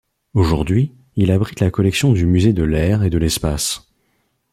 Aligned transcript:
Aujourd'hui, 0.33 0.93
il 1.15 1.29
abrite 1.29 1.59
la 1.59 1.69
collection 1.69 2.11
du 2.11 2.25
musée 2.25 2.53
de 2.53 2.63
l'Air 2.63 3.03
et 3.03 3.11
de 3.11 3.19
l'Espace. 3.19 3.87